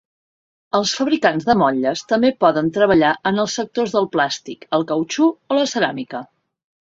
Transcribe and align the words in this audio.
Els 0.77 0.93
fabricants 0.99 1.43
de 1.49 1.55
motlles 1.61 2.01
també 2.13 2.31
poden 2.45 2.71
treballar 2.79 3.11
en 3.31 3.37
els 3.45 3.57
sectors 3.61 3.93
del 3.97 4.09
plàstic, 4.15 4.67
el 4.79 4.87
cautxú 4.93 5.29
o 5.53 5.59
la 5.61 5.69
ceràmica. 5.75 6.25